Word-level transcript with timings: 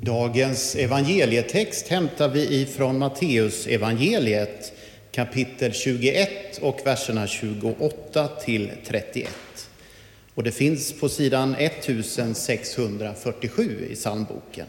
Dagens 0.00 0.76
evangelietext 0.76 1.88
hämtar 1.88 2.28
vi 2.28 2.60
ifrån 2.60 2.98
Matteus 2.98 3.66
evangeliet 3.66 4.72
kapitel 5.12 5.72
21 5.72 6.58
och 6.60 6.80
verserna 6.84 7.26
28 7.26 8.28
till 8.28 8.70
31. 8.86 9.28
Och 10.34 10.42
det 10.42 10.50
finns 10.50 10.92
på 10.92 11.08
sidan 11.08 11.54
1647 11.54 13.88
i 13.90 13.94
psalmboken. 13.94 14.66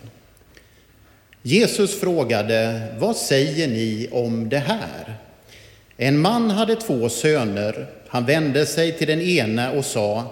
Jesus 1.42 2.00
frågade, 2.00 2.88
vad 3.00 3.16
säger 3.16 3.68
ni 3.68 4.08
om 4.12 4.50
det 4.50 4.58
här? 4.58 5.14
En 5.98 6.20
man 6.20 6.52
hade 6.52 6.76
två 6.76 7.10
söner. 7.10 7.88
Han 8.08 8.26
vände 8.26 8.66
sig 8.66 8.98
till 8.98 9.08
den 9.08 9.22
ene 9.22 9.78
och 9.78 9.86
sa, 9.86 10.24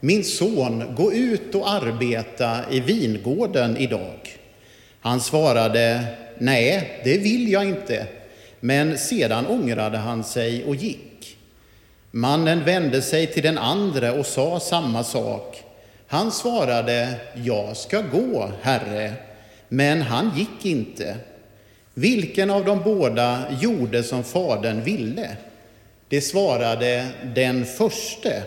min 0.00 0.24
son, 0.24 0.94
gå 0.96 1.12
ut 1.12 1.54
och 1.54 1.70
arbeta 1.70 2.60
i 2.70 2.80
vingården 2.80 3.76
idag. 3.76 4.25
Han 5.06 5.20
svarade, 5.20 6.04
nej, 6.38 7.00
det 7.04 7.18
vill 7.18 7.52
jag 7.52 7.64
inte. 7.64 8.06
Men 8.60 8.98
sedan 8.98 9.46
ångrade 9.46 9.98
han 9.98 10.24
sig 10.24 10.64
och 10.64 10.74
gick. 10.74 11.36
Mannen 12.10 12.64
vände 12.64 13.02
sig 13.02 13.26
till 13.26 13.42
den 13.42 13.58
andre 13.58 14.10
och 14.12 14.26
sa 14.26 14.60
samma 14.60 15.04
sak. 15.04 15.62
Han 16.06 16.32
svarade, 16.32 17.14
jag 17.34 17.76
ska 17.76 18.00
gå, 18.00 18.50
herre. 18.62 19.12
Men 19.68 20.02
han 20.02 20.32
gick 20.36 20.66
inte. 20.66 21.16
Vilken 21.94 22.50
av 22.50 22.64
de 22.64 22.82
båda 22.82 23.42
gjorde 23.60 24.02
som 24.02 24.24
fadern 24.24 24.82
ville? 24.82 25.36
Det 26.08 26.20
svarade 26.20 27.06
den 27.34 27.64
förste. 27.64 28.42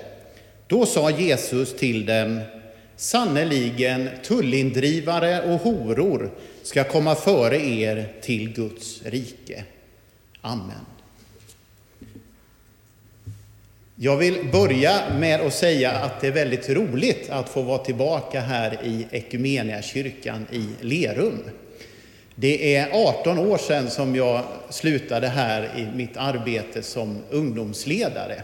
Då 0.68 0.86
sa 0.86 1.10
Jesus 1.10 1.76
till 1.76 2.06
dem, 2.06 2.42
sannerligen 2.96 4.10
tullindrivare 4.24 5.42
och 5.42 5.60
horor 5.60 6.32
ska 6.64 6.84
komma 6.84 7.16
före 7.16 7.58
er 7.58 8.14
till 8.22 8.54
Guds 8.54 9.02
rike. 9.04 9.64
Amen. 10.42 10.86
Jag 13.96 14.18
vill 14.18 14.48
börja 14.52 15.02
med 15.20 15.42
att 15.42 15.54
säga 15.54 15.92
att 15.92 16.22
det 16.22 16.28
är 16.28 16.32
väldigt 16.32 16.70
roligt 16.70 17.30
att 17.30 17.50
få 17.50 17.62
vara 17.62 17.78
tillbaka 17.78 18.40
här 18.40 18.80
i 18.84 19.06
kyrkan 19.82 20.48
i 20.52 20.68
Lerum. 20.82 21.40
Det 22.36 22.76
är 22.76 22.90
18 22.92 23.40
år 23.40 23.58
sedan 23.58 23.90
som 23.90 24.16
jag 24.16 24.44
slutade 24.70 25.28
här 25.28 25.70
i 25.78 25.98
mitt 25.98 26.18
arbete 26.18 26.84
som 26.84 27.18
ungdomsledare. 27.30 28.44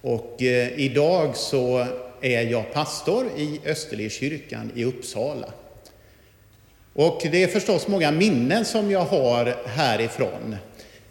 Och 0.00 0.42
eh, 0.42 0.80
idag 0.80 1.36
så 1.36 1.86
är 2.20 2.42
jag 2.42 2.72
pastor 2.72 3.26
i 3.36 3.60
Österledskyrkan 3.66 4.70
i 4.74 4.84
Uppsala. 4.84 5.48
Och 6.94 7.26
det 7.30 7.42
är 7.42 7.48
förstås 7.48 7.88
många 7.88 8.10
minnen 8.10 8.64
som 8.64 8.90
jag 8.90 9.04
har 9.04 9.56
härifrån. 9.66 10.56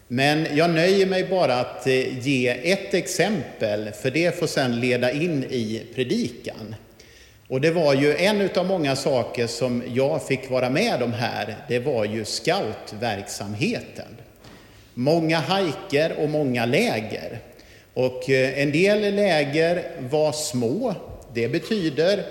Men 0.07 0.47
jag 0.53 0.69
nöjer 0.69 1.05
mig 1.05 1.23
bara 1.23 1.55
att 1.55 1.87
eh, 1.87 2.19
ge 2.27 2.71
ett 2.71 2.93
exempel, 2.93 3.91
för 3.91 4.11
det 4.11 4.39
får 4.39 4.47
sedan 4.47 4.79
leda 4.79 5.11
in 5.11 5.43
i 5.43 5.81
predikan. 5.95 6.75
Och 7.47 7.61
det 7.61 7.71
var 7.71 7.93
ju 7.93 8.15
en 8.15 8.49
av 8.55 8.65
många 8.65 8.95
saker 8.95 9.47
som 9.47 9.83
jag 9.93 10.27
fick 10.27 10.49
vara 10.49 10.69
med 10.69 11.03
om 11.03 11.13
här, 11.13 11.55
det 11.67 11.79
var 11.79 12.05
ju 12.05 12.25
scoutverksamheten. 12.25 14.17
Många 14.93 15.37
hajker 15.37 16.13
och 16.17 16.29
många 16.29 16.65
läger. 16.65 17.39
Och 17.93 18.29
eh, 18.29 18.61
en 18.61 18.71
del 18.71 19.15
läger 19.15 19.83
var 19.99 20.31
små. 20.31 20.95
Det 21.33 21.47
betyder 21.47 22.23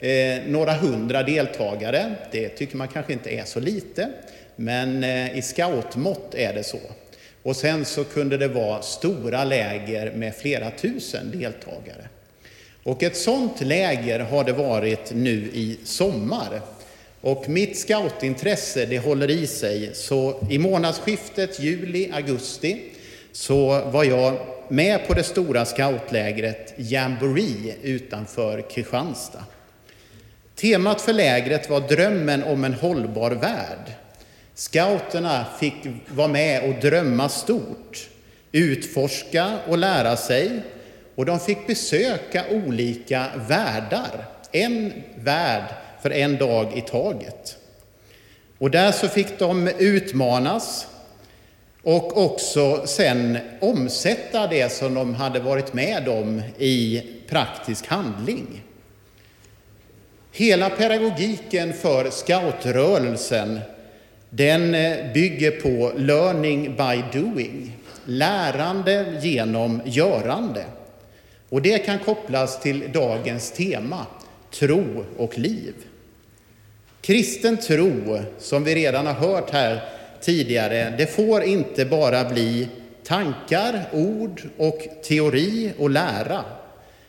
eh, 0.00 0.42
några 0.46 0.72
hundra 0.72 1.22
deltagare. 1.22 2.14
Det 2.32 2.48
tycker 2.48 2.76
man 2.76 2.88
kanske 2.88 3.12
inte 3.12 3.30
är 3.30 3.44
så 3.44 3.60
lite, 3.60 4.08
men 4.56 5.04
eh, 5.04 5.38
i 5.38 5.42
scoutmått 5.42 6.34
är 6.34 6.54
det 6.54 6.62
så. 6.62 6.80
Och 7.42 7.56
sen 7.56 7.84
så 7.84 8.04
kunde 8.04 8.36
det 8.36 8.48
vara 8.48 8.82
stora 8.82 9.44
läger 9.44 10.12
med 10.12 10.34
flera 10.34 10.70
tusen 10.70 11.30
deltagare. 11.30 12.08
Och 12.82 13.02
ett 13.02 13.16
sådant 13.16 13.60
läger 13.60 14.20
har 14.20 14.44
det 14.44 14.52
varit 14.52 15.12
nu 15.14 15.50
i 15.52 15.78
sommar. 15.84 16.60
Och 17.20 17.48
mitt 17.48 17.78
scoutintresse 17.78 18.86
det 18.86 18.98
håller 18.98 19.30
i 19.30 19.46
sig, 19.46 19.90
så 19.94 20.46
i 20.50 20.58
månadsskiftet 20.58 21.60
juli-augusti 21.60 22.80
så 23.32 23.80
var 23.84 24.04
jag 24.04 24.38
med 24.68 25.06
på 25.06 25.14
det 25.14 25.22
stora 25.22 25.64
scoutlägret 25.64 26.74
Jamboree 26.76 27.74
utanför 27.82 28.70
Kristianstad. 28.70 29.44
Temat 30.60 31.00
för 31.00 31.12
lägret 31.12 31.70
var 31.70 31.80
drömmen 31.80 32.42
om 32.44 32.64
en 32.64 32.74
hållbar 32.74 33.30
värld. 33.30 33.92
Scouterna 34.54 35.46
fick 35.60 35.74
vara 36.08 36.28
med 36.28 36.68
och 36.68 36.80
drömma 36.80 37.28
stort, 37.28 38.08
utforska 38.52 39.58
och 39.68 39.78
lära 39.78 40.16
sig 40.16 40.62
och 41.14 41.26
de 41.26 41.40
fick 41.40 41.66
besöka 41.66 42.44
olika 42.50 43.26
världar, 43.48 44.24
en 44.52 44.92
värld 45.14 45.64
för 46.02 46.10
en 46.10 46.36
dag 46.36 46.78
i 46.78 46.80
taget. 46.80 47.56
Och 48.58 48.70
där 48.70 48.92
så 48.92 49.08
fick 49.08 49.38
de 49.38 49.68
utmanas 49.78 50.86
och 51.82 52.24
också 52.24 52.86
sen 52.86 53.38
omsätta 53.60 54.46
det 54.46 54.72
som 54.72 54.94
de 54.94 55.14
hade 55.14 55.40
varit 55.40 55.74
med 55.74 56.08
om 56.08 56.42
i 56.58 57.02
praktisk 57.28 57.86
handling. 57.86 58.62
Hela 60.32 60.70
pedagogiken 60.70 61.72
för 61.72 62.10
scoutrörelsen 62.10 63.60
den 64.30 64.74
eh, 64.74 65.12
bygger 65.12 65.50
på 65.50 65.92
learning 65.96 66.76
by 66.76 67.20
doing, 67.20 67.76
lärande 68.04 69.18
genom 69.22 69.80
görande. 69.84 70.64
Och 71.48 71.62
det 71.62 71.78
kan 71.78 71.98
kopplas 71.98 72.60
till 72.60 72.92
dagens 72.92 73.50
tema, 73.50 74.06
tro 74.50 75.04
och 75.16 75.38
liv. 75.38 75.74
Kristen 77.00 77.56
tro, 77.56 78.20
som 78.38 78.64
vi 78.64 78.74
redan 78.74 79.06
har 79.06 79.14
hört 79.14 79.50
här 79.50 79.80
tidigare, 80.20 80.94
det 80.98 81.06
får 81.06 81.42
inte 81.42 81.84
bara 81.84 82.24
bli 82.24 82.68
tankar, 83.04 83.84
ord 83.92 84.42
och 84.56 84.88
teori 85.04 85.72
och 85.78 85.90
lära, 85.90 86.44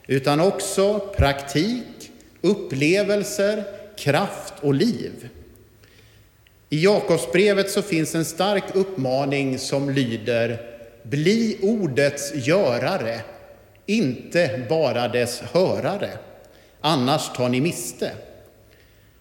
utan 0.08 0.40
också 0.40 1.00
praktik, 1.00 2.01
upplevelser, 2.42 3.64
kraft 3.98 4.54
och 4.62 4.74
liv. 4.74 5.30
I 6.70 6.84
Jakobsbrevet 6.84 7.72
så 7.72 7.82
finns 7.82 8.16
en 8.16 8.26
stark 8.26 8.64
uppmaning 8.74 9.60
som 9.60 9.90
lyder 9.90 10.62
Bli 11.04 11.58
ordets 11.62 12.34
görare, 12.36 13.22
inte 13.86 14.66
bara 14.70 15.08
dess 15.08 15.42
hörare, 15.42 16.10
annars 16.82 17.30
tar 17.36 17.50
ni 17.50 17.62
miste. 17.62 18.12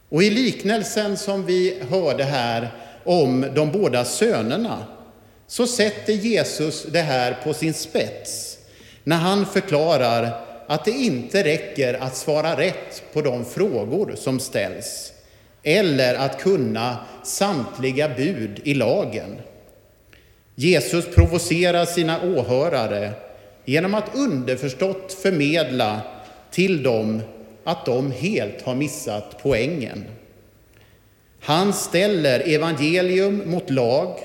Och 0.08 0.22
i 0.22 0.31
liknelsen 0.31 1.16
som 1.16 1.47
vi 1.47 1.82
hörde 1.91 2.25
här 2.25 2.69
om 3.04 3.47
de 3.54 3.72
båda 3.72 4.04
sönerna 4.04 4.84
så 5.47 5.66
sätter 5.66 6.12
Jesus 6.12 6.82
det 6.82 7.00
här 7.00 7.37
på 7.44 7.54
sin 7.54 7.75
spets 7.75 8.58
när 9.04 9.16
han 9.16 9.47
förklarar 9.47 10.50
att 10.70 10.84
det 10.84 10.91
inte 10.91 11.44
räcker 11.44 11.94
att 11.94 12.16
svara 12.16 12.56
rätt 12.56 13.03
på 13.12 13.20
de 13.20 13.44
frågor 13.44 14.14
som 14.16 14.41
ställs 14.41 15.12
eller 15.62 16.14
att 16.14 16.41
kunna 16.41 16.97
samtliga 17.25 18.08
bud 18.08 18.60
i 18.64 18.75
lagen. 18.75 19.36
Jesus 20.54 21.14
provocerar 21.14 21.84
sina 21.84 22.22
åhörare 22.22 23.10
genom 23.64 23.94
att 23.94 24.14
underförstått 24.14 25.12
förmedla 25.12 26.00
till 26.50 26.82
dem 26.82 27.22
att 27.64 27.87
de 27.87 28.12
helt 28.12 28.62
har 28.62 28.75
missat 28.75 29.37
poängen. 29.42 30.04
Han 31.41 31.72
ställer 31.72 32.49
evangelium 32.49 33.43
mot 33.50 33.70
lag 33.70 34.19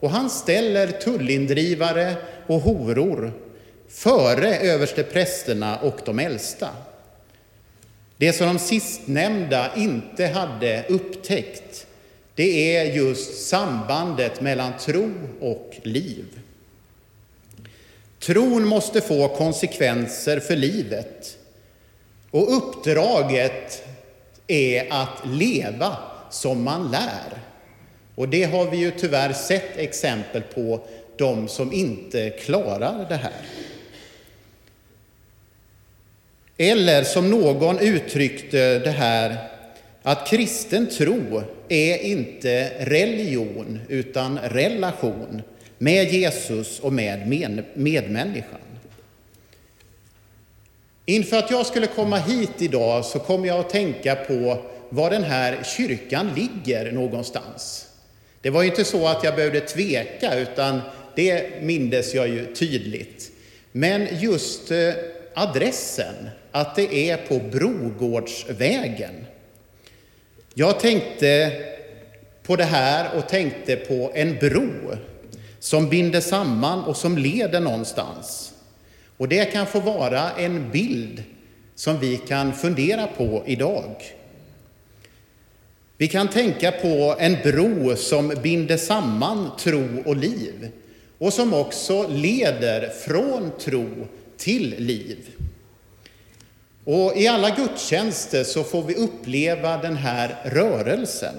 och 0.00 0.10
han 0.10 0.30
ställer 0.30 0.86
tullindrivare 0.86 2.14
och 2.46 2.60
horor 2.60 3.32
före 3.88 4.56
översteprästerna 4.56 5.78
och 5.78 6.00
de 6.04 6.18
äldsta. 6.18 6.68
Det 8.16 8.32
som 8.32 8.46
de 8.46 8.58
sistnämnda 8.58 9.76
inte 9.76 10.26
hade 10.26 10.84
upptäckt, 10.88 11.86
det 12.34 12.76
är 12.76 12.84
just 12.84 13.46
sambandet 13.46 14.40
mellan 14.40 14.72
tro 14.78 15.12
och 15.40 15.74
liv. 15.82 16.24
Tron 18.18 18.66
måste 18.66 19.00
få 19.00 19.28
konsekvenser 19.28 20.40
för 20.40 20.56
livet. 20.56 21.38
Och 22.30 22.56
uppdraget 22.56 23.82
är 24.46 24.92
att 24.92 25.26
leva 25.26 25.96
som 26.30 26.62
man 26.62 26.90
lär. 26.90 27.42
Och 28.14 28.28
det 28.28 28.44
har 28.44 28.70
vi 28.70 28.76
ju 28.76 28.90
tyvärr 28.90 29.32
sett 29.32 29.76
exempel 29.76 30.42
på, 30.42 30.80
de 31.18 31.48
som 31.48 31.72
inte 31.72 32.30
klarar 32.30 33.06
det 33.08 33.16
här. 33.16 33.32
Eller 36.58 37.04
som 37.04 37.30
någon 37.30 37.78
uttryckte 37.78 38.78
det 38.78 38.90
här, 38.90 39.36
att 40.02 40.28
kristen 40.28 40.86
tro 40.86 41.42
är 41.68 41.98
inte 41.98 42.72
religion 42.78 43.80
utan 43.88 44.38
relation 44.38 45.42
med 45.78 46.12
Jesus 46.12 46.80
och 46.80 46.92
med 46.92 47.28
medmänniskan. 47.74 48.60
Inför 51.06 51.36
att 51.36 51.50
jag 51.50 51.66
skulle 51.66 51.86
komma 51.86 52.16
hit 52.18 52.50
idag 52.58 53.04
så 53.04 53.18
kom 53.18 53.44
jag 53.44 53.60
att 53.60 53.70
tänka 53.70 54.14
på 54.14 54.64
var 54.88 55.10
den 55.10 55.22
här 55.22 55.58
kyrkan 55.76 56.30
ligger 56.36 56.92
någonstans. 56.92 57.86
Det 58.40 58.50
var 58.50 58.62
ju 58.62 58.68
inte 58.68 58.84
så 58.84 59.08
att 59.08 59.24
jag 59.24 59.36
behövde 59.36 59.60
tveka, 59.60 60.38
utan 60.38 60.80
det 61.14 61.62
mindes 61.62 62.14
jag 62.14 62.28
ju 62.28 62.54
tydligt. 62.54 63.30
Men 63.72 64.08
just 64.20 64.70
eh, 64.70 64.92
adressen, 65.36 66.30
att 66.52 66.76
det 66.76 67.10
är 67.10 67.16
på 67.16 67.38
Brogårdsvägen. 67.38 69.26
Jag 70.54 70.80
tänkte 70.80 71.52
på 72.42 72.56
det 72.56 72.64
här 72.64 73.18
och 73.18 73.28
tänkte 73.28 73.76
på 73.76 74.10
en 74.14 74.38
bro 74.38 74.96
som 75.58 75.88
binder 75.88 76.20
samman 76.20 76.84
och 76.84 76.96
som 76.96 77.18
leder 77.18 77.60
någonstans. 77.60 78.52
Och 79.16 79.28
det 79.28 79.44
kan 79.44 79.66
få 79.66 79.80
vara 79.80 80.30
en 80.30 80.70
bild 80.70 81.22
som 81.74 81.98
vi 81.98 82.16
kan 82.16 82.52
fundera 82.52 83.06
på 83.06 83.42
idag. 83.46 83.94
Vi 85.96 86.08
kan 86.08 86.28
tänka 86.28 86.72
på 86.72 87.16
en 87.18 87.36
bro 87.42 87.96
som 87.96 88.34
binder 88.42 88.76
samman 88.76 89.50
tro 89.58 90.02
och 90.04 90.16
liv 90.16 90.70
och 91.18 91.32
som 91.32 91.54
också 91.54 92.08
leder 92.08 92.88
från 92.88 93.50
tro 93.58 94.06
till 94.38 94.74
liv. 94.78 95.18
Och 96.84 97.16
I 97.16 97.28
alla 97.28 97.50
gudstjänster 97.50 98.44
så 98.44 98.64
får 98.64 98.82
vi 98.82 98.94
uppleva 98.94 99.76
den 99.76 99.96
här 99.96 100.36
rörelsen. 100.44 101.34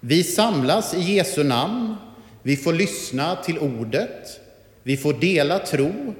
Vi 0.00 0.24
samlas 0.24 0.94
i 0.94 1.00
Jesu 1.00 1.44
namn, 1.44 1.96
vi 2.42 2.56
får 2.56 2.72
lyssna 2.72 3.36
till 3.36 3.58
ordet, 3.58 4.40
vi 4.82 4.96
får 4.96 5.12
dela 5.12 5.58
tro 5.58 6.14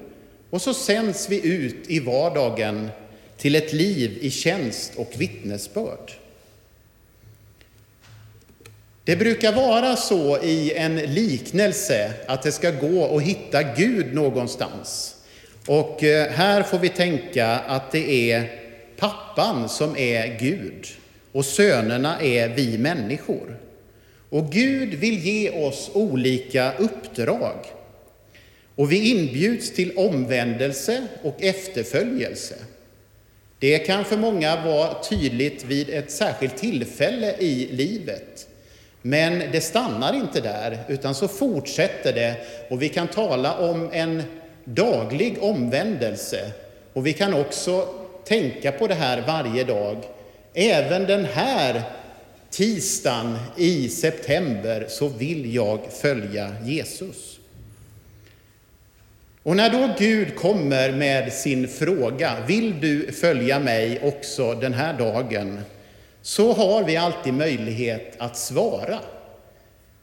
och 0.49 0.61
så 0.61 0.73
sänds 0.73 1.29
vi 1.29 1.47
ut 1.47 1.89
i 1.89 1.99
vardagen 1.99 2.89
till 3.37 3.55
ett 3.55 3.73
liv 3.73 4.17
i 4.21 4.31
tjänst 4.31 4.91
och 4.95 5.13
vittnesbörd. 5.17 6.11
Det 9.03 9.15
brukar 9.15 9.53
vara 9.53 9.95
så 9.95 10.37
i 10.43 10.73
en 10.73 10.95
liknelse 10.95 12.13
att 12.27 12.43
det 12.43 12.51
ska 12.51 12.71
gå 12.71 13.17
att 13.17 13.23
hitta 13.23 13.63
Gud 13.63 14.13
någonstans. 14.13 15.15
Och 15.71 16.03
eh, 16.03 16.31
här 16.31 16.63
får 16.63 16.79
vi 16.79 16.89
tänka 16.89 17.47
att 17.47 17.91
det 17.91 18.31
är 18.31 18.51
pappan 18.97 19.69
som 19.69 19.97
är 19.97 20.39
Gud 20.39 20.87
och 21.31 21.45
sönerna 21.45 22.21
är 22.21 22.49
vi 22.49 22.77
människor. 22.77 23.57
Och 24.29 24.51
Gud 24.51 24.93
vill 24.93 25.19
ge 25.19 25.49
oss 25.49 25.91
olika 25.93 26.73
uppdrag. 26.77 27.55
Och 28.75 28.91
vi 28.91 29.11
inbjuds 29.11 29.73
till 29.73 29.97
omvändelse 29.97 31.07
och 31.23 31.43
efterföljelse. 31.43 32.55
Det 33.59 33.79
kan 33.79 34.05
för 34.05 34.17
många 34.17 34.65
vara 34.65 35.03
tydligt 35.03 35.65
vid 35.65 35.89
ett 35.89 36.11
särskilt 36.11 36.57
tillfälle 36.57 37.35
i 37.39 37.67
livet. 37.71 38.47
Men 39.01 39.51
det 39.51 39.61
stannar 39.61 40.13
inte 40.13 40.41
där, 40.41 40.77
utan 40.87 41.15
så 41.15 41.27
fortsätter 41.27 42.13
det 42.13 42.35
och 42.69 42.81
vi 42.81 42.89
kan 42.89 43.07
tala 43.07 43.57
om 43.57 43.89
en 43.93 44.23
daglig 44.63 45.43
omvändelse. 45.43 46.51
Och 46.93 47.07
vi 47.07 47.13
kan 47.13 47.33
också 47.33 47.87
tänka 48.25 48.71
på 48.71 48.87
det 48.87 48.93
här 48.93 49.23
varje 49.27 49.63
dag. 49.63 49.97
Även 50.53 51.03
den 51.03 51.25
här 51.25 51.81
tisdagen 52.49 53.37
i 53.57 53.89
september 53.89 54.85
så 54.89 55.07
vill 55.07 55.55
jag 55.55 55.79
följa 56.01 56.55
Jesus. 56.63 57.39
Och 59.43 59.55
när 59.55 59.69
då 59.69 59.93
Gud 59.99 60.35
kommer 60.35 60.91
med 60.91 61.33
sin 61.33 61.67
fråga, 61.67 62.37
vill 62.47 62.79
du 62.79 63.11
följa 63.11 63.59
mig 63.59 63.99
också 64.03 64.53
den 64.53 64.73
här 64.73 64.93
dagen? 64.93 65.59
Så 66.21 66.53
har 66.53 66.83
vi 66.83 66.97
alltid 66.97 67.33
möjlighet 67.33 68.15
att 68.17 68.37
svara. 68.37 68.99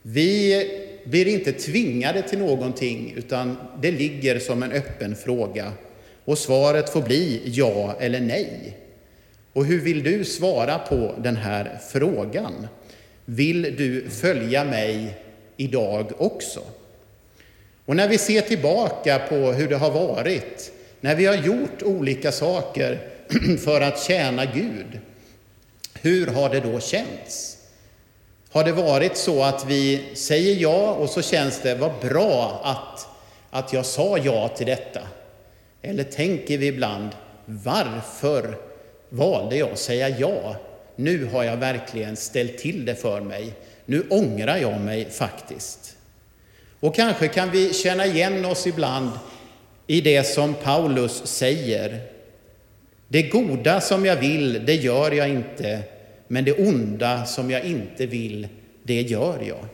Vi 0.02 0.87
blir 1.10 1.28
inte 1.28 1.52
tvingade 1.52 2.22
till 2.22 2.38
någonting, 2.38 3.14
utan 3.16 3.56
det 3.80 3.90
ligger 3.90 4.38
som 4.38 4.62
en 4.62 4.72
öppen 4.72 5.16
fråga. 5.16 5.72
Och 6.24 6.38
svaret 6.38 6.90
får 6.90 7.02
bli 7.02 7.42
ja 7.44 7.96
eller 8.00 8.20
nej. 8.20 8.76
Och 9.52 9.64
hur 9.64 9.80
vill 9.80 10.02
du 10.02 10.24
svara 10.24 10.78
på 10.78 11.14
den 11.18 11.36
här 11.36 11.78
frågan? 11.90 12.68
Vill 13.24 13.62
du 13.62 14.10
följa 14.10 14.64
mig 14.64 15.18
idag 15.56 16.12
också? 16.18 16.60
Och 17.84 17.96
när 17.96 18.08
vi 18.08 18.18
ser 18.18 18.40
tillbaka 18.40 19.18
på 19.18 19.34
hur 19.34 19.68
det 19.68 19.76
har 19.76 19.90
varit, 19.90 20.72
när 21.00 21.14
vi 21.16 21.26
har 21.26 21.34
gjort 21.34 21.82
olika 21.82 22.32
saker 22.32 22.98
för 23.64 23.80
att 23.80 24.02
tjäna 24.02 24.44
Gud, 24.44 25.00
hur 26.02 26.26
har 26.26 26.50
det 26.50 26.60
då 26.60 26.80
känts? 26.80 27.57
Har 28.50 28.64
det 28.64 28.72
varit 28.72 29.16
så 29.16 29.42
att 29.42 29.64
vi 29.66 30.02
säger 30.14 30.54
ja 30.54 30.92
och 30.92 31.10
så 31.10 31.22
känns 31.22 31.60
det, 31.60 31.74
vad 31.74 31.92
bra 32.00 32.60
att, 32.64 33.08
att 33.50 33.72
jag 33.72 33.86
sa 33.86 34.18
ja 34.18 34.48
till 34.48 34.66
detta? 34.66 35.00
Eller 35.82 36.04
tänker 36.04 36.58
vi 36.58 36.66
ibland, 36.66 37.10
varför 37.44 38.56
valde 39.08 39.56
jag 39.56 39.72
att 39.72 39.78
säga 39.78 40.08
ja? 40.08 40.56
Nu 40.96 41.24
har 41.24 41.44
jag 41.44 41.56
verkligen 41.56 42.16
ställt 42.16 42.58
till 42.58 42.84
det 42.84 42.94
för 42.94 43.20
mig. 43.20 43.52
Nu 43.84 44.06
ångrar 44.10 44.56
jag 44.56 44.80
mig 44.80 45.10
faktiskt. 45.10 45.96
Och 46.80 46.94
kanske 46.94 47.28
kan 47.28 47.50
vi 47.50 47.72
känna 47.72 48.06
igen 48.06 48.44
oss 48.44 48.66
ibland 48.66 49.10
i 49.86 50.00
det 50.00 50.26
som 50.26 50.54
Paulus 50.54 51.26
säger. 51.26 52.00
Det 53.08 53.22
goda 53.22 53.80
som 53.80 54.06
jag 54.06 54.16
vill, 54.16 54.66
det 54.66 54.74
gör 54.74 55.10
jag 55.10 55.28
inte, 55.28 55.82
men 56.28 56.44
det 56.44 56.52
onda 56.52 57.24
som 57.26 57.50
jag 57.50 57.64
inte 57.64 58.06
vill, 58.06 58.48
det 58.82 59.02
gör 59.02 59.38
jag. 59.42 59.64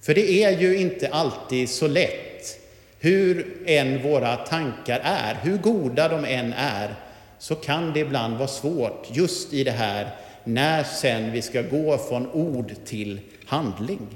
För 0.00 0.14
det 0.14 0.42
är 0.42 0.60
ju 0.60 0.76
inte 0.76 1.08
alltid 1.08 1.68
så 1.68 1.86
lätt, 1.86 2.58
hur 2.98 3.56
än 3.66 4.02
våra 4.02 4.36
tankar 4.36 5.00
är, 5.04 5.36
hur 5.42 5.58
goda 5.58 6.08
de 6.08 6.24
än 6.24 6.52
är, 6.52 6.94
så 7.38 7.54
kan 7.54 7.92
det 7.92 8.00
ibland 8.00 8.36
vara 8.36 8.48
svårt 8.48 9.08
just 9.12 9.52
i 9.52 9.64
det 9.64 9.70
här 9.70 10.08
när 10.44 10.84
sen 10.84 11.32
vi 11.32 11.42
ska 11.42 11.62
gå 11.62 11.98
från 11.98 12.30
ord 12.30 12.72
till 12.84 13.20
handling. 13.46 14.06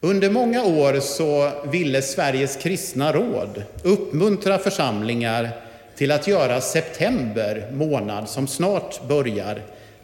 Under 0.00 0.30
många 0.30 0.64
år 0.64 1.00
så 1.00 1.52
ville 1.66 2.02
Sveriges 2.02 2.56
kristna 2.56 3.12
råd 3.12 3.62
uppmuntra 3.82 4.58
församlingar 4.58 5.50
till 5.96 6.12
att 6.12 6.26
göra 6.26 6.60
september 6.60 7.70
månad, 7.72 8.28
som 8.28 8.46
snart 8.46 9.08
börjar, 9.08 9.62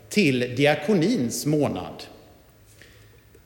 till 0.08 0.54
diakonins 0.56 1.46
månad. 1.46 2.02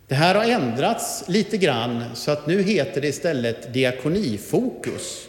Det 0.09 0.15
här 0.15 0.35
har 0.35 0.45
ändrats 0.45 1.25
lite 1.29 1.57
grann 1.57 2.05
så 2.15 2.31
att 2.31 2.47
nu 2.47 2.63
heter 2.63 3.01
det 3.01 3.09
istället 3.09 3.73
diakonifokus. 3.73 5.27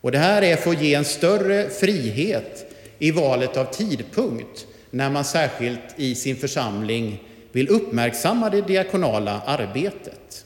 Och 0.00 0.12
det 0.12 0.18
här 0.18 0.42
är 0.42 0.56
för 0.56 0.70
att 0.70 0.82
ge 0.82 0.94
en 0.94 1.04
större 1.04 1.70
frihet 1.70 2.72
i 2.98 3.10
valet 3.10 3.56
av 3.56 3.64
tidpunkt 3.64 4.66
när 4.90 5.10
man 5.10 5.24
särskilt 5.24 5.80
i 5.96 6.14
sin 6.14 6.36
församling 6.36 7.22
vill 7.52 7.68
uppmärksamma 7.68 8.50
det 8.50 8.60
diakonala 8.60 9.42
arbetet. 9.46 10.44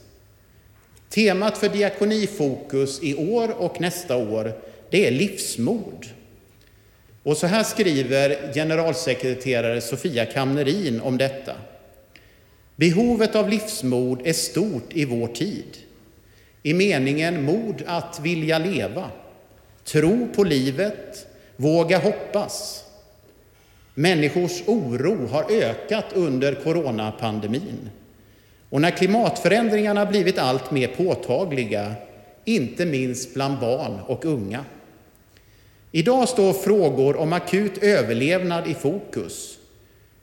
Temat 1.09 1.57
för 1.57 1.69
diakonifokus 1.69 3.03
i 3.03 3.15
år 3.15 3.51
och 3.57 3.81
nästa 3.81 4.15
år 4.15 4.53
det 4.89 5.07
är 5.07 5.11
livsmod. 5.11 6.05
Och 7.23 7.37
så 7.37 7.47
här 7.47 7.63
skriver 7.63 8.53
generalsekreterare 8.53 9.81
Sofia 9.81 10.25
Kamnerin 10.25 11.01
om 11.01 11.17
detta. 11.17 11.55
Behovet 12.75 13.35
av 13.35 13.49
livsmod 13.49 14.21
är 14.27 14.33
stort 14.33 14.93
i 14.93 15.05
vår 15.05 15.27
tid. 15.27 15.77
I 16.63 16.73
meningen 16.73 17.43
mod 17.43 17.83
att 17.85 18.19
vilja 18.19 18.59
leva, 18.59 19.09
tro 19.83 20.27
på 20.35 20.43
livet, 20.43 21.27
våga 21.55 21.99
hoppas. 21.99 22.83
Människors 23.93 24.63
oro 24.65 25.27
har 25.27 25.51
ökat 25.51 26.05
under 26.13 26.55
coronapandemin. 26.55 27.89
Och 28.69 28.81
när 28.81 28.91
klimatförändringarna 28.91 30.05
blivit 30.05 30.37
allt 30.37 30.71
mer 30.71 30.87
påtagliga, 30.87 31.93
inte 32.45 32.85
minst 32.85 33.33
bland 33.33 33.59
barn 33.59 33.99
och 34.07 34.25
unga, 34.25 34.65
Idag 35.91 36.29
står 36.29 36.53
frågor 36.53 37.15
om 37.15 37.33
akut 37.33 37.83
överlevnad 37.83 38.67
i 38.67 38.73
fokus. 38.73 39.57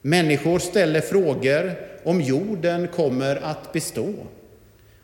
Människor 0.01 0.59
ställer 0.59 1.01
frågor 1.01 1.75
om 2.03 2.21
jorden 2.21 2.87
kommer 2.87 3.35
att 3.35 3.73
bestå, 3.73 4.13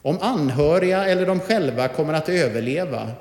om 0.02 0.18
anhöriga 0.22 1.06
eller 1.06 1.26
de 1.26 1.40
själva 1.40 1.88
kommer 1.88 2.14
att 2.14 2.30
överleva. 2.30 3.12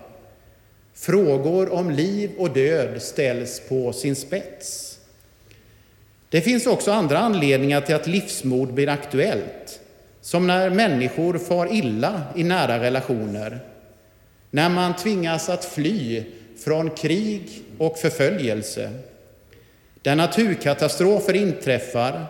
Frågor 0.95 1.73
om 1.73 1.91
liv 1.91 2.31
och 2.39 2.51
död 2.51 3.03
ställs 3.03 3.63
på 3.69 3.93
sin 3.93 4.17
spets. 4.17 4.99
Det 6.29 6.41
finns 6.41 6.67
också 6.67 6.93
andra 6.93 7.19
anledningar 7.19 7.81
till 7.81 7.95
att 7.95 8.07
livsmod 8.07 8.75
blir 8.75 8.89
aktuellt, 8.89 9.81
som 10.21 10.47
när 10.47 10.71
människor 10.71 11.39
far 11.39 11.73
illa 11.75 12.23
i 12.37 12.45
nära 12.45 12.81
relationer, 12.81 13.59
när 14.51 14.69
man 14.69 14.97
tvingas 14.97 15.49
att 15.49 15.65
fly 15.65 16.25
från 16.65 16.91
krig 16.91 17.63
och 17.79 17.99
förföljelse, 17.99 18.91
där 20.03 20.17
naturkatastrofer 20.17 21.35
inträffar, 21.35 22.27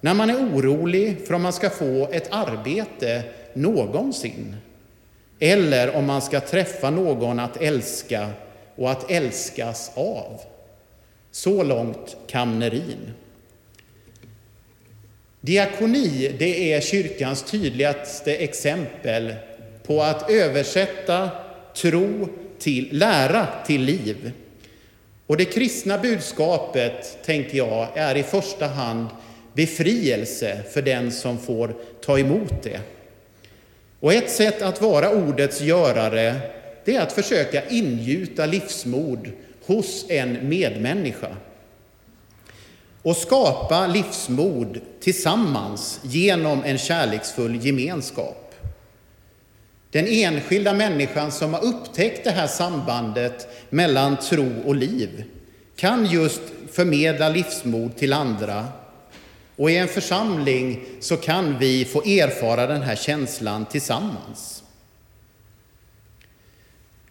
när 0.00 0.14
man 0.14 0.30
är 0.30 0.36
orolig 0.36 1.26
för 1.26 1.34
om 1.34 1.42
man 1.42 1.52
ska 1.52 1.70
få 1.70 2.08
ett 2.12 2.28
arbete 2.30 3.22
någonsin, 3.54 4.56
eller 5.38 5.96
om 5.96 6.06
man 6.06 6.22
ska 6.22 6.40
träffa 6.40 6.90
någon 6.90 7.38
att 7.38 7.56
älska 7.56 8.30
och 8.76 8.90
att 8.90 9.10
älskas 9.10 9.90
av. 9.94 10.40
Så 11.30 11.62
långt 11.62 12.16
Kamnerin. 12.26 13.10
Diakoni, 15.40 16.34
det 16.38 16.72
är 16.72 16.80
kyrkans 16.80 17.42
tydligaste 17.42 18.36
exempel 18.36 19.34
på 19.82 20.02
att 20.02 20.30
översätta 20.30 21.30
tro 21.74 22.28
till 22.60 22.88
lära 22.92 23.46
till 23.66 23.82
liv. 23.82 24.32
Och 25.26 25.36
det 25.36 25.44
kristna 25.44 25.98
budskapet, 25.98 27.18
tänker 27.24 27.58
jag, 27.58 27.88
är 27.94 28.16
i 28.16 28.22
första 28.22 28.66
hand 28.66 29.06
befrielse 29.52 30.62
för 30.72 30.82
den 30.82 31.12
som 31.12 31.38
får 31.38 31.74
ta 32.04 32.18
emot 32.18 32.62
det. 32.62 32.80
Och 34.00 34.12
ett 34.14 34.30
sätt 34.30 34.62
att 34.62 34.82
vara 34.82 35.10
ordets 35.10 35.60
görare, 35.60 36.36
det 36.84 36.96
är 36.96 37.00
att 37.00 37.12
försöka 37.12 37.68
ingjuta 37.68 38.46
livsmod 38.46 39.30
hos 39.66 40.06
en 40.08 40.48
medmänniska 40.48 41.36
och 43.02 43.16
skapa 43.16 43.86
livsmod 43.86 44.80
tillsammans 45.00 46.00
genom 46.02 46.64
en 46.64 46.78
kärleksfull 46.78 47.66
gemenskap. 47.66 48.49
Den 49.90 50.06
enskilda 50.08 50.74
människan 50.74 51.32
som 51.32 51.54
har 51.54 51.64
upptäckt 51.64 52.24
det 52.24 52.30
här 52.30 52.46
sambandet 52.46 53.48
mellan 53.70 54.16
tro 54.16 54.52
och 54.66 54.74
liv 54.74 55.24
kan 55.76 56.06
just 56.06 56.42
förmedla 56.72 57.28
livsmod 57.28 57.96
till 57.96 58.12
andra. 58.12 58.66
Och 59.56 59.70
i 59.70 59.76
en 59.76 59.88
församling 59.88 60.84
så 61.00 61.16
kan 61.16 61.58
vi 61.58 61.84
få 61.84 62.02
erfara 62.02 62.66
den 62.66 62.82
här 62.82 62.96
känslan 62.96 63.66
tillsammans. 63.66 64.62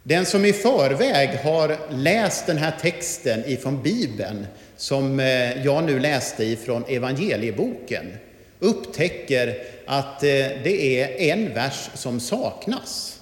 Den 0.04 0.26
som 0.26 0.46
i 0.46 0.54
förväg 0.54 1.30
har 1.30 1.78
läst 1.90 2.46
den 2.46 2.58
här 2.58 2.74
texten 2.82 3.44
ifrån 3.46 3.84
Bibeln, 3.84 4.48
som 4.78 5.20
eh, 5.20 5.66
jag 5.66 5.84
nu 5.84 6.00
läste 6.00 6.44
ifrån 6.44 6.84
evangelieboken, 6.88 8.06
upptäcker 8.60 9.58
att 9.86 10.24
eh, 10.24 10.30
det 10.64 11.02
är 11.02 11.34
en 11.34 11.54
vers 11.54 11.90
som 11.94 12.20
saknas. 12.20 13.20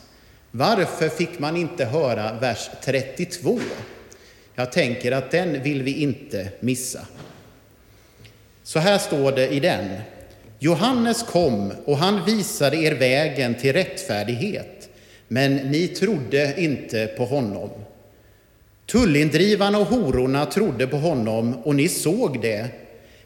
Varför 0.51 1.10
fick 1.10 1.39
man 1.39 1.58
inte 1.58 1.86
höra 1.86 2.34
vers 2.34 2.70
32? 2.84 3.60
Jag 4.56 4.72
tänker 4.72 5.12
att 5.12 5.32
den 5.32 5.63
vill 5.63 5.84
vi 5.84 6.01
inte 6.01 6.50
missa. 6.60 7.08
Så 8.63 8.79
här 8.79 8.98
står 8.98 9.32
det 9.32 9.48
i 9.48 9.60
den. 9.60 10.00
Johannes 10.60 11.24
kom 11.24 11.72
och 11.86 11.98
han 11.98 12.25
visade 12.25 12.77
er 12.77 12.96
vägen 12.96 13.56
till 13.56 13.74
rättfärdighet 13.74 14.89
men 15.27 15.56
ni 15.56 15.88
trodde 15.88 16.53
inte 16.58 17.08
på 17.08 17.25
honom. 17.25 17.70
Tullindrivarna 18.86 19.77
och 19.77 19.88
hororna 19.88 20.46
trodde 20.46 20.88
på 20.88 20.98
honom 20.98 21.53
och 21.53 21.75
ni 21.75 21.88
såg 21.88 22.41
det, 22.41 22.67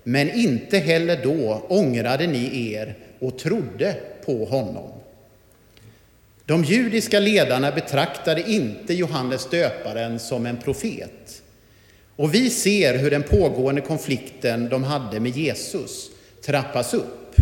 men 0.03 0.29
inte 0.29 0.77
heller 0.77 1.24
då 1.24 1.65
ångrade 1.67 2.27
ni 2.27 2.72
er 2.74 2.96
och 3.20 3.39
trodde 3.39 3.96
på 4.25 4.46
honom. 4.46 4.91
De 6.46 6.63
judiska 6.63 7.20
ledarna 7.20 7.72
betraktade 7.72 8.51
inte 8.51 8.93
Johannes 8.93 9.50
döparen 9.50 10.20
som 10.20 10.46
en 10.46 10.58
profet. 10.58 11.41
Och 12.15 12.34
vi 12.34 12.50
ser 12.50 12.98
hur 12.98 13.12
den 13.12 13.24
pågående 13.24 13.81
konflikten 13.81 14.70
de 14.70 14.84
hade 14.84 15.20
med 15.20 15.38
Jesus 15.38 16.10
trappas 16.46 16.93
upp. 16.93 17.36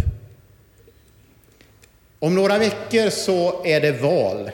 Om 2.20 2.36
några 2.36 2.58
veckor 2.58 3.10
så 3.10 3.66
är 3.66 3.82
det 3.82 3.92
val. 3.92 4.52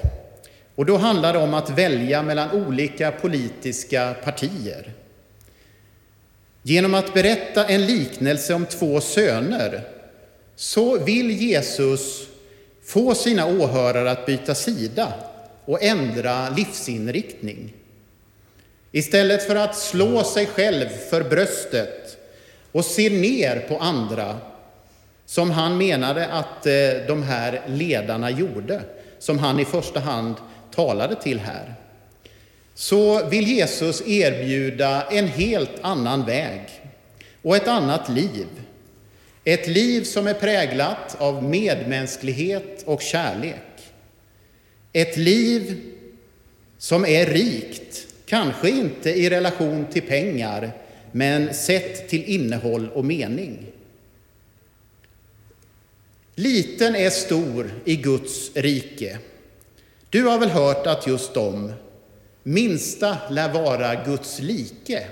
Och 0.75 0.85
då 0.85 0.97
handlar 0.97 1.33
det 1.33 1.39
om 1.39 1.53
att 1.53 1.69
välja 1.69 2.23
mellan 2.23 2.51
olika 2.51 3.11
politiska 3.11 4.15
partier. 4.23 4.93
Genom 6.67 6.93
att 6.93 7.13
berätta 7.13 7.65
en 7.65 7.85
liknelse 7.85 8.53
om 8.53 8.65
två 8.65 9.01
söner 9.01 9.81
så 10.55 10.97
vill 10.99 11.31
Jesus 11.31 12.27
få 12.83 13.15
sina 13.15 13.45
åhörare 13.45 14.11
att 14.11 14.25
byta 14.25 14.55
sida 14.55 15.13
och 15.65 15.83
ändra 15.83 16.49
livsinriktning. 16.49 17.73
Istället 18.91 19.47
för 19.47 19.55
att 19.55 19.77
slå 19.77 20.23
sig 20.23 20.45
själv 20.45 20.89
för 21.09 21.23
bröstet 21.23 22.17
och 22.71 22.85
se 22.85 23.09
ner 23.09 23.65
på 23.67 23.77
andra 23.77 24.37
som 25.25 25.51
han 25.51 25.77
menade 25.77 26.27
att 26.27 26.65
eh, 26.65 27.07
de 27.07 27.23
här 27.23 27.61
ledarna 27.67 28.29
gjorde, 28.29 28.81
som 29.19 29.39
han 29.39 29.59
i 29.59 29.65
första 29.65 29.99
hand 29.99 30.35
talade 30.75 31.15
till 31.15 31.39
här, 31.39 31.75
så 32.75 33.29
vill 33.29 33.47
Jesus 33.47 34.01
erbjuda 34.07 35.07
en 35.11 35.27
helt 35.27 35.79
annan 35.81 36.25
väg 36.25 36.61
och 37.41 37.55
ett 37.55 37.67
annat 37.67 38.09
liv. 38.09 38.47
Ett 39.43 39.67
liv 39.67 40.03
som 40.03 40.27
är 40.27 40.33
präglat 40.33 41.15
av 41.19 41.43
medmänsklighet 41.43 42.83
och 42.85 43.01
kärlek. 43.01 43.91
Ett 44.93 45.17
liv 45.17 45.81
som 46.77 47.05
är 47.05 47.25
rikt, 47.25 48.07
kanske 48.25 48.69
inte 48.69 49.09
i 49.09 49.29
relation 49.29 49.85
till 49.91 50.01
pengar, 50.01 50.71
men 51.11 51.53
sett 51.53 52.09
till 52.09 52.23
innehåll 52.23 52.89
och 52.93 53.05
mening. 53.05 53.65
Liten 56.35 56.95
är 56.95 57.09
stor 57.09 57.71
i 57.85 57.95
Guds 57.95 58.51
rike. 58.55 59.19
Du 60.09 60.23
har 60.23 60.39
väl 60.39 60.49
hört 60.49 60.87
att 60.87 61.07
just 61.07 61.33
de, 61.33 61.71
minsta 62.45 63.17
lär 63.29 63.53
vara 63.53 64.03
Guds 64.03 64.39
like. 64.39 65.07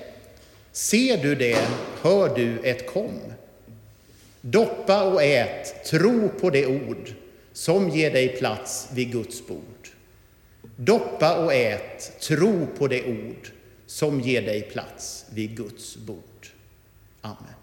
Ser 0.71 1.17
du 1.17 1.35
det, 1.35 1.67
hör 2.01 2.35
du 2.35 2.59
ett 2.59 2.87
kom. 2.87 3.19
Doppa 4.41 5.03
och 5.03 5.23
ät, 5.23 5.85
tro 5.85 6.29
på 6.29 6.49
det 6.49 6.65
ord 6.65 7.13
som 7.53 7.89
ger 7.89 8.11
dig 8.11 8.27
plats 8.27 8.87
vid 8.93 9.11
Guds 9.11 9.47
bord. 9.47 9.89
Doppa 10.75 11.45
och 11.45 11.53
ät, 11.53 12.19
tro 12.19 12.67
på 12.77 12.87
det 12.87 13.03
ord 13.03 13.51
som 13.85 14.21
ger 14.21 14.41
dig 14.41 14.61
plats 14.61 15.25
vid 15.29 15.57
Guds 15.57 15.97
bord. 15.97 16.47
Amen. 17.21 17.62